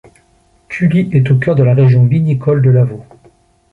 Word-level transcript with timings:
Cully 0.67 1.09
est 1.11 1.29
au 1.29 1.37
cœur 1.37 1.53
de 1.53 1.61
la 1.61 1.75
région 1.75 2.05
vinicole 2.07 2.63
de 2.63 2.71
Lavaux. 2.71 3.05